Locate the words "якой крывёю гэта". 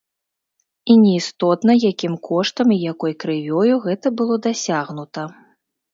2.93-4.07